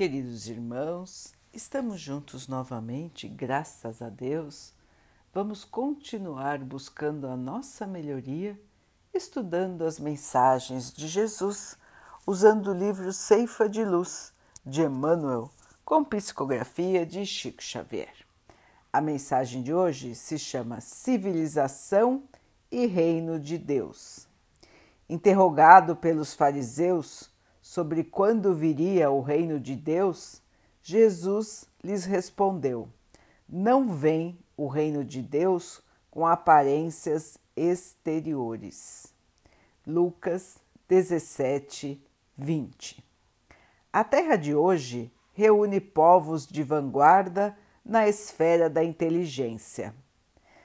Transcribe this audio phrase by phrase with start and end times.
[0.00, 4.72] Queridos irmãos, estamos juntos novamente, graças a Deus.
[5.30, 8.58] Vamos continuar buscando a nossa melhoria,
[9.12, 11.76] estudando as mensagens de Jesus,
[12.26, 14.32] usando o livro Ceifa de Luz
[14.64, 15.50] de Emmanuel,
[15.84, 18.24] com psicografia de Chico Xavier.
[18.90, 22.22] A mensagem de hoje se chama Civilização
[22.72, 24.26] e Reino de Deus.
[25.06, 27.30] Interrogado pelos fariseus,
[27.60, 30.42] sobre quando viria o reino de Deus,
[30.82, 32.88] Jesus lhes respondeu:
[33.48, 39.12] Não vem o reino de Deus com aparências exteriores.
[39.86, 42.02] Lucas 17,
[42.36, 43.04] 20.
[43.92, 49.94] A terra de hoje reúne povos de vanguarda na esfera da inteligência.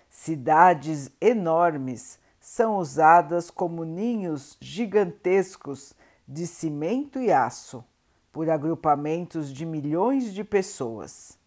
[0.09, 5.93] Cidades enormes são usadas como ninhos gigantescos
[6.27, 7.83] de cimento e aço
[8.31, 11.37] por agrupamentos de milhões de pessoas.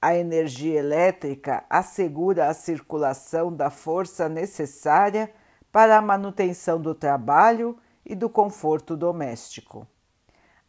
[0.00, 5.32] A energia elétrica assegura a circulação da força necessária
[5.72, 9.86] para a manutenção do trabalho e do conforto doméstico.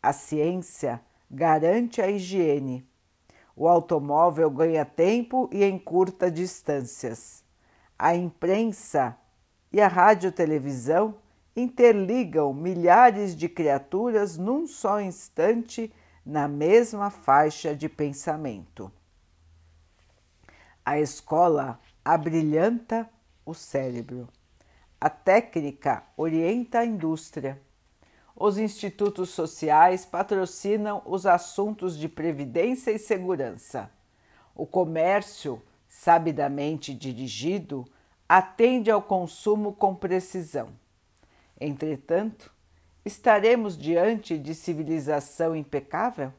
[0.02, 2.88] A ciência garante a higiene.
[3.56, 7.44] O automóvel ganha tempo e encurta distâncias.
[7.98, 9.18] A imprensa
[9.72, 11.16] e a radiotelevisão
[11.58, 15.92] interligam milhares de criaturas num só instante
[16.24, 18.92] na mesma faixa de pensamento.
[20.86, 23.10] A escola abrilhanta
[23.44, 24.30] o cérebro.
[25.02, 27.60] A técnica orienta a indústria.
[28.36, 33.90] Os institutos sociais patrocinam os assuntos de previdência e segurança.
[34.54, 37.84] O comércio, sabidamente dirigido,
[38.30, 40.70] atende ao consumo com precisão
[41.60, 42.54] Entretanto,
[43.04, 46.32] estaremos diante de civilização impecável?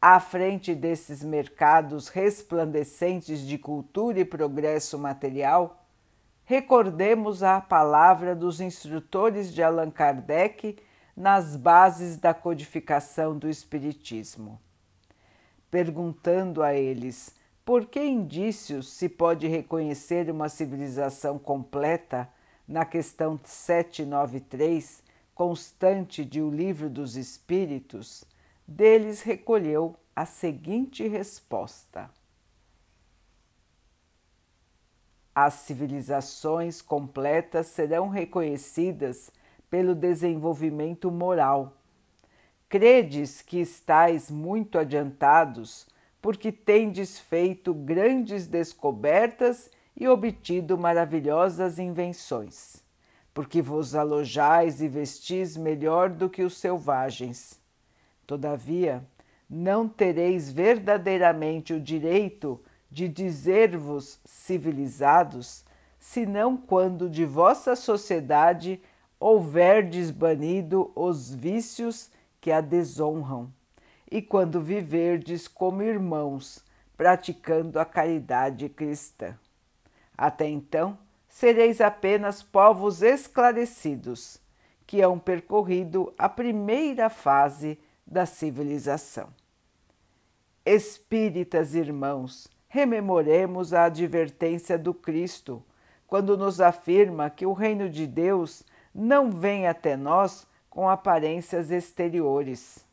[0.00, 5.86] À frente desses mercados resplandecentes de cultura e progresso material,
[6.44, 10.78] recordemos a palavra dos instrutores de Allan Kardec
[11.16, 14.60] nas bases da codificação do Espiritismo.
[15.70, 22.28] Perguntando a eles por que indícios se pode reconhecer uma civilização completa
[22.70, 25.02] na questão 793,
[25.34, 28.24] constante de O Livro dos Espíritos,
[28.64, 32.08] deles recolheu a seguinte resposta:
[35.34, 39.32] As civilizações completas serão reconhecidas
[39.68, 41.76] pelo desenvolvimento moral.
[42.68, 45.88] Credes que estáis muito adiantados,
[46.22, 49.68] porque tendes feito grandes descobertas
[50.00, 52.82] e obtido maravilhosas invenções,
[53.34, 57.60] porque vos alojais e vestis melhor do que os selvagens.
[58.26, 59.04] Todavia,
[59.48, 62.58] não tereis verdadeiramente o direito
[62.90, 65.66] de dizer-vos civilizados,
[65.98, 68.80] senão quando de vossa sociedade
[69.18, 73.52] houverdes banido os vícios que a desonram,
[74.10, 76.64] e quando viverdes como irmãos,
[76.96, 79.36] praticando a caridade cristã.
[80.20, 84.38] Até então, sereis apenas povos esclarecidos,
[84.86, 89.30] que hão percorrido a primeira fase da civilização.
[90.62, 95.64] Espíritas irmãos, rememoremos a advertência do Cristo,
[96.06, 98.62] quando nos afirma que o reino de Deus
[98.94, 102.84] não vem até nós com aparências exteriores.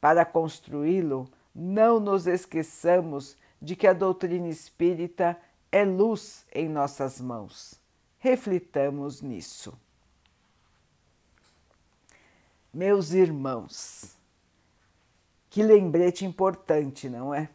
[0.00, 5.38] Para construí-lo, não nos esqueçamos de que a doutrina espírita
[5.72, 7.80] é luz em nossas mãos.
[8.18, 9.78] Reflitamos nisso.
[12.72, 14.16] Meus irmãos,
[15.48, 17.48] que lembrete importante, não é?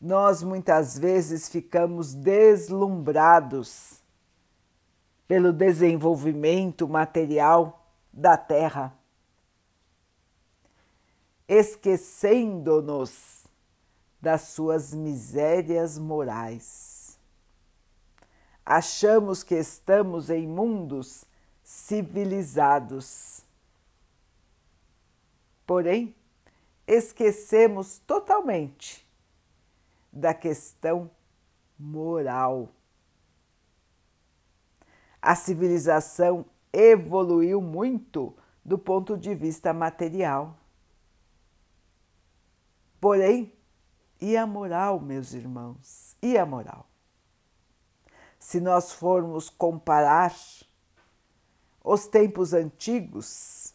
[0.00, 4.02] Nós muitas vezes ficamos deslumbrados
[5.26, 8.96] pelo desenvolvimento material da Terra,
[11.48, 13.46] esquecendo-nos
[14.20, 17.18] das suas misérias morais.
[18.64, 21.24] Achamos que estamos em mundos
[21.62, 23.42] civilizados.
[25.66, 26.14] Porém,
[26.86, 29.06] esquecemos totalmente
[30.12, 31.10] da questão
[31.78, 32.70] moral.
[35.20, 38.34] A civilização evoluiu muito
[38.64, 40.56] do ponto de vista material.
[43.00, 43.52] Porém,
[44.20, 46.16] e a moral, meus irmãos?
[46.22, 46.88] E a moral?
[48.38, 50.34] Se nós formos comparar
[51.82, 53.74] os tempos antigos,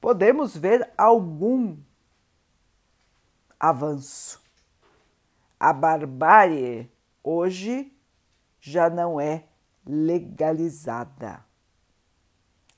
[0.00, 1.76] podemos ver algum
[3.58, 4.42] avanço.
[5.58, 6.90] A barbárie
[7.22, 7.92] hoje
[8.60, 9.44] já não é
[9.84, 11.44] legalizada.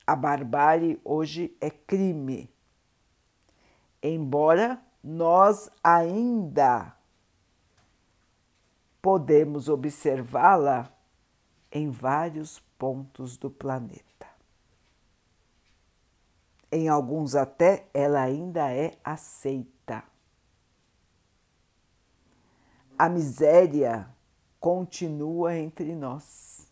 [0.05, 2.49] A barbárie hoje é crime.
[4.01, 6.95] Embora nós ainda
[9.01, 10.91] podemos observá-la
[11.71, 14.27] em vários pontos do planeta.
[16.71, 20.03] Em alguns até ela ainda é aceita.
[22.97, 24.07] A miséria
[24.59, 26.67] continua entre nós.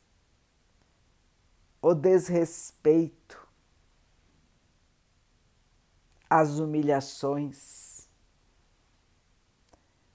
[1.82, 3.48] O desrespeito,
[6.30, 7.97] as humilhações,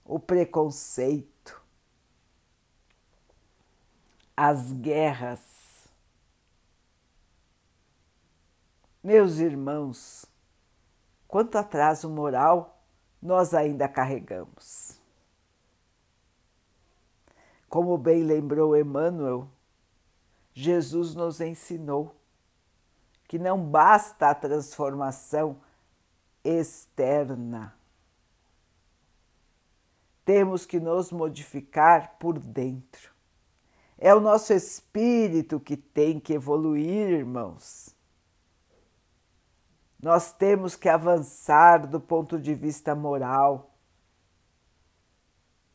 [0.05, 1.61] o preconceito,
[4.37, 5.89] as guerras.
[9.03, 10.27] Meus irmãos,
[11.27, 12.83] quanto atraso moral
[13.21, 15.01] nós ainda carregamos.
[17.69, 19.49] Como bem lembrou Emmanuel,
[20.53, 22.15] Jesus nos ensinou
[23.27, 25.59] que não basta a transformação
[26.45, 27.75] externa.
[30.25, 33.11] Temos que nos modificar por dentro.
[33.99, 37.95] É o nosso espírito que tem que evoluir, irmãos.
[40.01, 43.73] Nós temos que avançar do ponto de vista moral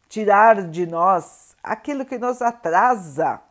[0.08, 3.42] tirar de nós aquilo que nos atrasa.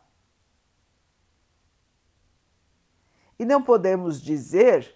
[3.39, 4.95] E não podemos dizer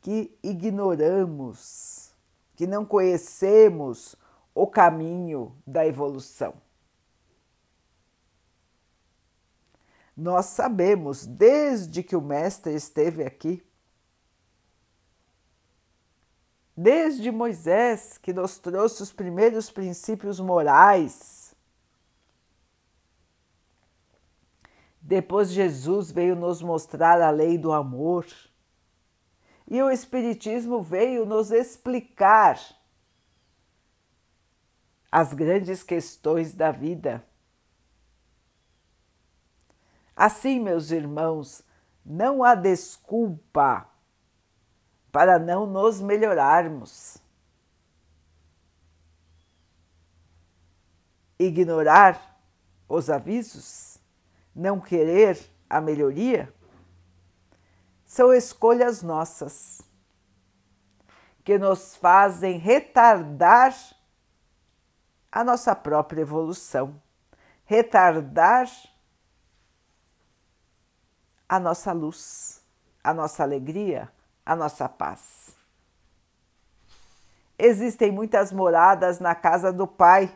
[0.00, 2.12] que ignoramos,
[2.54, 4.14] que não conhecemos
[4.56, 6.54] o caminho da evolução.
[10.16, 13.62] Nós sabemos, desde que o Mestre esteve aqui,
[16.74, 21.54] desde Moisés, que nos trouxe os primeiros princípios morais.
[25.02, 28.26] Depois Jesus veio nos mostrar a lei do amor.
[29.68, 32.58] E o Espiritismo veio nos explicar
[35.16, 37.24] as grandes questões da vida.
[40.14, 41.62] Assim, meus irmãos,
[42.04, 43.88] não há desculpa
[45.10, 47.16] para não nos melhorarmos.
[51.38, 52.38] Ignorar
[52.86, 53.96] os avisos,
[54.54, 56.52] não querer a melhoria,
[58.04, 59.80] são escolhas nossas
[61.42, 63.74] que nos fazem retardar
[65.36, 66.98] a nossa própria evolução,
[67.66, 68.70] retardar
[71.46, 72.62] a nossa luz,
[73.04, 74.10] a nossa alegria,
[74.46, 75.54] a nossa paz.
[77.58, 80.34] Existem muitas moradas na casa do Pai.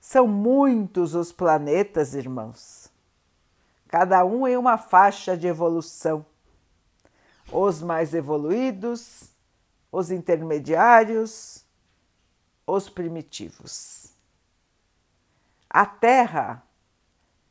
[0.00, 2.90] São muitos os planetas, irmãos.
[3.86, 6.26] Cada um em uma faixa de evolução.
[7.52, 9.30] Os mais evoluídos,
[9.92, 11.61] os intermediários,
[12.66, 14.12] os primitivos.
[15.68, 16.62] A Terra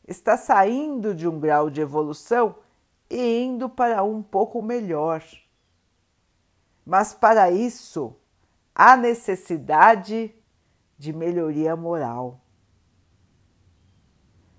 [0.08, 2.56] está saindo de um grau de evolução
[3.10, 5.24] e indo para um pouco melhor.
[6.86, 8.16] Mas para isso
[8.74, 10.34] há necessidade
[10.98, 12.40] de melhoria moral.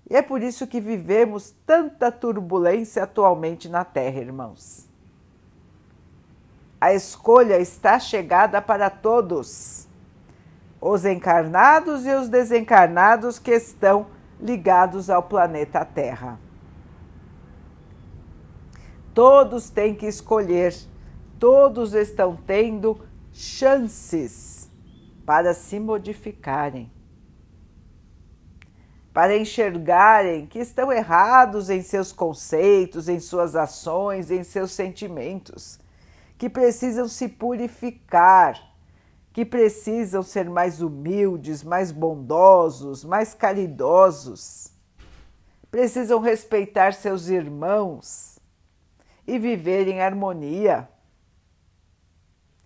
[0.09, 4.87] E é por isso que vivemos tanta turbulência atualmente na Terra, irmãos.
[6.79, 9.87] A escolha está chegada para todos,
[10.85, 14.07] os encarnados e os desencarnados que estão
[14.39, 16.39] ligados ao planeta Terra.
[19.13, 20.73] Todos têm que escolher
[21.43, 24.71] todos estão tendo chances
[25.25, 26.89] para se modificarem,
[29.13, 35.77] para enxergarem que estão errados em seus conceitos, em suas ações, em seus sentimentos,
[36.37, 38.72] que precisam se purificar,
[39.33, 44.71] que precisam ser mais humildes, mais bondosos, mais caridosos,
[45.71, 48.37] precisam respeitar seus irmãos
[49.25, 50.87] e viver em harmonia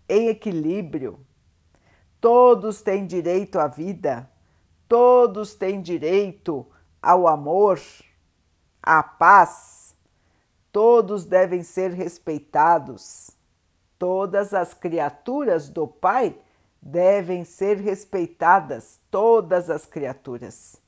[0.09, 1.25] em equilíbrio.
[2.19, 4.29] Todos têm direito à vida,
[4.89, 6.67] todos têm direito
[7.01, 7.79] ao amor,
[8.83, 9.95] à paz,
[10.69, 13.31] todos devem ser respeitados.
[13.97, 16.37] Todas as criaturas do Pai
[16.81, 20.81] devem ser respeitadas, todas as criaturas.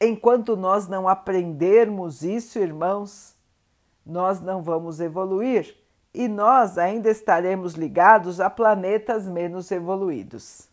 [0.00, 3.36] Enquanto nós não aprendermos isso, irmãos,
[4.04, 5.76] nós não vamos evoluir
[6.12, 10.68] e nós ainda estaremos ligados a planetas menos evoluídos.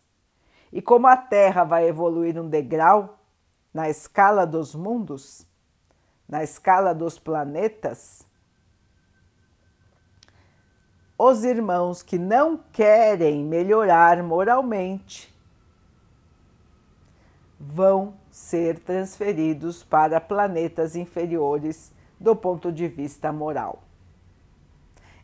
[0.72, 3.18] E como a Terra vai evoluir um degrau
[3.72, 5.46] na escala dos mundos,
[6.28, 8.24] na escala dos planetas,
[11.22, 15.30] os irmãos que não querem melhorar moralmente
[17.58, 23.82] vão ser transferidos para planetas inferiores do ponto de vista moral.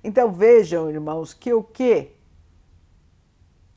[0.05, 2.11] Então vejam, irmãos, que o que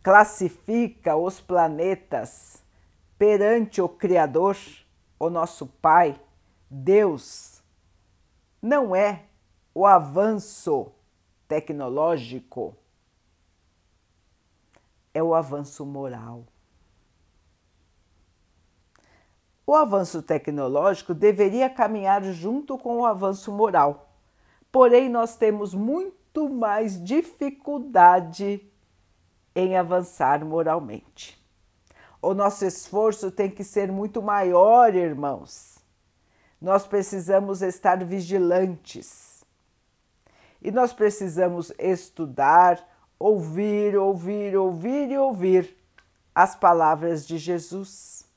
[0.03, 2.61] classifica os planetas
[3.17, 4.57] perante o Criador,
[5.17, 6.19] o nosso Pai,
[6.69, 7.63] Deus,
[8.61, 9.23] não é
[9.73, 10.91] o avanço
[11.49, 12.77] tecnológico,
[15.11, 16.45] é o avanço moral.
[19.65, 24.13] O avanço tecnológico deveria caminhar junto com o avanço moral,
[24.71, 28.71] porém, nós temos muito mais dificuldade
[29.55, 31.43] em avançar moralmente.
[32.21, 35.79] O nosso esforço tem que ser muito maior, irmãos.
[36.61, 39.28] Nós precisamos estar vigilantes
[40.61, 42.85] e nós precisamos estudar,
[43.17, 45.77] ouvir, ouvir, ouvir e ouvir
[46.33, 48.29] as palavras de Jesus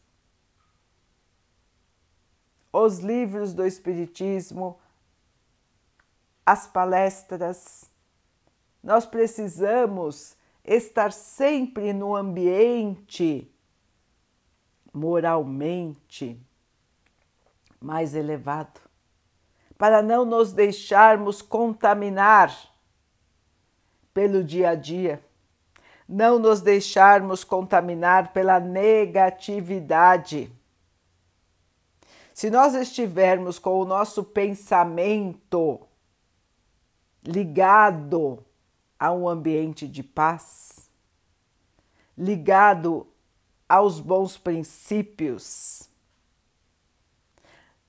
[2.73, 4.81] os livros do Espiritismo,
[6.45, 7.85] as palestras.
[8.83, 13.49] Nós precisamos estar sempre no ambiente
[14.93, 16.41] moralmente
[17.81, 18.81] mais elevado,
[19.77, 22.55] para não nos deixarmos contaminar
[24.13, 25.25] pelo dia a dia,
[26.09, 30.53] não nos deixarmos contaminar pela negatividade.
[32.35, 35.81] Se nós estivermos com o nosso pensamento
[37.25, 38.45] ligado
[38.99, 40.91] a um ambiente de paz,
[42.17, 43.07] ligado
[43.69, 45.89] aos bons princípios,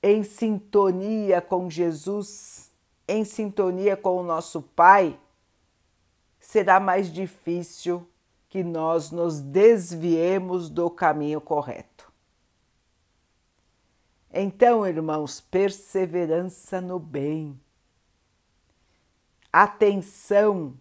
[0.03, 2.69] em sintonia com Jesus,
[3.07, 5.17] em sintonia com o nosso Pai,
[6.41, 8.05] será mais difícil
[8.49, 12.11] que nós nos desviemos do caminho correto.
[14.31, 17.57] Então, irmãos, perseverança no bem,
[19.51, 20.77] atenção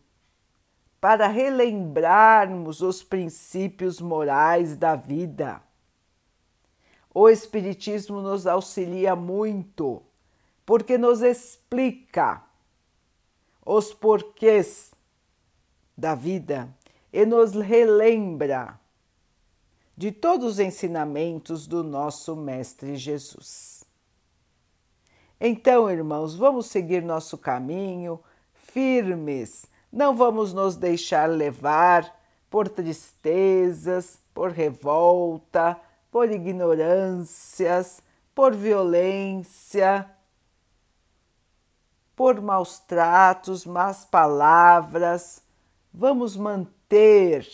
[1.00, 5.62] para relembrarmos os princípios morais da vida.
[7.14, 10.02] O Espiritismo nos auxilia muito,
[10.64, 12.42] porque nos explica
[13.64, 14.92] os porquês
[15.96, 16.68] da vida
[17.12, 18.80] e nos relembra
[19.96, 23.84] de todos os ensinamentos do nosso Mestre Jesus.
[25.38, 28.18] Então, irmãos, vamos seguir nosso caminho
[28.54, 35.78] firmes, não vamos nos deixar levar por tristezas, por revolta,
[36.12, 38.02] por ignorâncias,
[38.34, 40.08] por violência,
[42.14, 45.42] por maus tratos, más palavras.
[45.90, 47.48] Vamos manter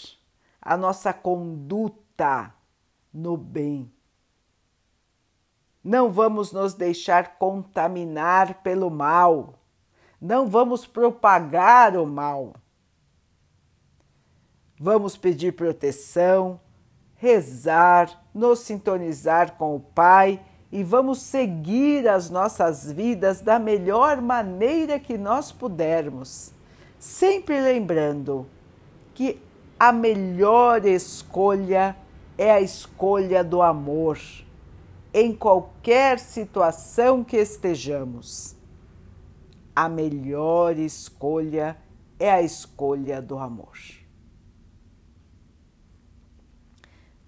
[0.60, 2.52] a nossa conduta
[3.14, 3.90] no bem.
[5.82, 9.54] Não vamos nos deixar contaminar pelo mal.
[10.20, 12.54] Não vamos propagar o mal.
[14.80, 16.60] Vamos pedir proteção,
[17.14, 20.40] rezar, nos sintonizar com o Pai
[20.70, 26.52] e vamos seguir as nossas vidas da melhor maneira que nós pudermos,
[26.98, 28.46] sempre lembrando
[29.14, 29.40] que
[29.78, 31.96] a melhor escolha
[32.36, 34.18] é a escolha do amor
[35.12, 38.54] em qualquer situação que estejamos.
[39.74, 41.76] A melhor escolha
[42.18, 43.97] é a escolha do amor.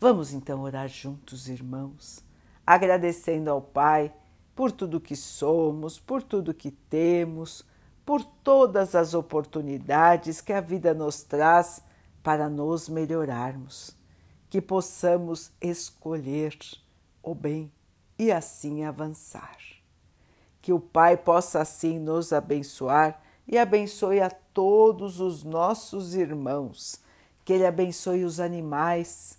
[0.01, 2.25] Vamos então orar juntos, irmãos,
[2.67, 4.11] agradecendo ao Pai
[4.57, 7.65] por tudo que somos, por tudo que temos,
[8.05, 11.83] por todas as oportunidades que a vida nos traz
[12.23, 13.95] para nos melhorarmos
[14.51, 16.59] que possamos escolher
[17.23, 17.71] o bem
[18.19, 19.59] e assim avançar.
[20.61, 27.01] Que o Pai possa assim nos abençoar e abençoe a todos os nossos irmãos.
[27.45, 29.39] Que Ele abençoe os animais,